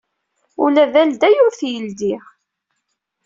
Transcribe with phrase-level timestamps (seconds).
[0.63, 2.19] Ula d alday ur t-yeldiy.